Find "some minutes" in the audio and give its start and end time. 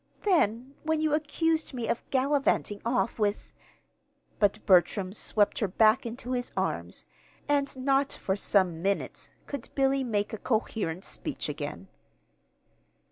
8.35-9.29